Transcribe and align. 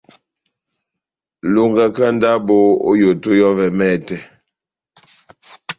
Longaka 1.53 2.05
ndabo 2.15 2.55
ό 2.89 2.91
yoto 3.01 3.29
yɔ́vɛ 3.39 3.65
mɛtɛ. 3.77 4.17